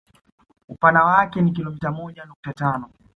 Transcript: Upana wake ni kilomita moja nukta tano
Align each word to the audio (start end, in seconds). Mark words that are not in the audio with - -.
Upana 0.69 1.03
wake 1.03 1.41
ni 1.41 1.51
kilomita 1.51 1.91
moja 1.91 2.25
nukta 2.25 2.53
tano 2.53 2.89